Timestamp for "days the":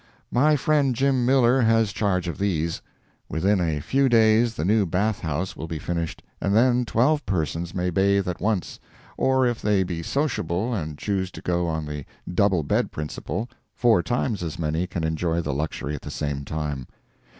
4.09-4.65